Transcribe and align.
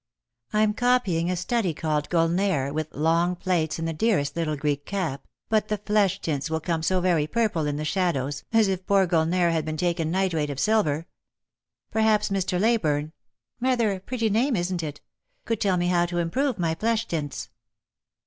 I'm 0.51 0.73
copy 0.73 1.19
ing 1.19 1.29
a 1.29 1.35
study 1.35 1.75
called' 1.75 2.09
Gulnare,' 2.09 2.73
with 2.73 2.91
long 2.95 3.35
plaits 3.35 3.77
and 3.77 3.87
the 3.87 3.93
dearest 3.93 4.35
little 4.35 4.55
Greek 4.55 4.83
cap, 4.83 5.27
but 5.47 5.67
the 5.67 5.77
flesh 5.77 6.19
tints 6.19 6.49
will 6.49 6.59
come 6.59 6.81
so 6.81 7.01
very 7.01 7.27
purple 7.27 7.67
in 7.67 7.75
the 7.75 7.85
shadows, 7.85 8.43
as 8.51 8.67
if 8.67 8.83
poor 8.87 9.05
Gulnare 9.05 9.51
had 9.51 9.63
been 9.63 9.77
taking 9.77 10.09
nitrate 10.09 10.49
of 10.49 10.59
silver. 10.59 11.05
Perhaps 11.91 12.29
Mr. 12.29 12.59
Leyburne— 12.59 13.11
rather 13.61 13.91
a 13.91 13.99
pretty 13.99 14.31
name, 14.31 14.55
isn't 14.55 14.81
it?— 14.81 15.01
could 15.45 15.61
tell 15.61 15.77
me 15.77 15.89
how 15.89 16.07
to 16.07 16.17
improve 16.17 16.57
my 16.57 16.73
flesh 16.73 17.05
tints." 17.07 17.49